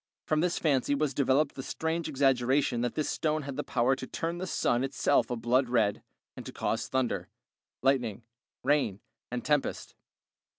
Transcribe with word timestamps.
From 0.25 0.39
this 0.39 0.57
fancy 0.57 0.95
was 0.95 1.13
developed 1.13 1.53
the 1.53 1.61
strange 1.61 2.09
exaggeration 2.09 2.81
that 2.81 2.95
this 2.95 3.07
stone 3.07 3.43
had 3.43 3.55
the 3.55 3.63
power 3.63 3.95
to 3.97 4.07
turn 4.07 4.39
the 4.39 4.47
sun 4.47 4.83
itself 4.83 5.29
a 5.29 5.35
blood 5.35 5.69
red, 5.69 6.01
and 6.35 6.43
to 6.47 6.51
cause 6.51 6.87
thunder, 6.87 7.27
lightning, 7.83 8.23
rain, 8.63 8.99
and 9.29 9.45
tempest. 9.45 9.93